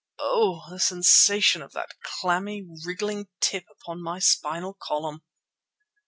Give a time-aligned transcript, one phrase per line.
[0.17, 0.63] Oh!
[0.71, 5.21] the sensation of that clammy, wriggling tip upon my spinal column!